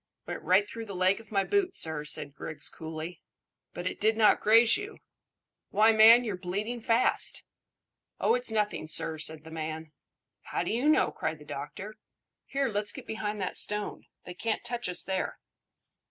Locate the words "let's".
12.67-12.91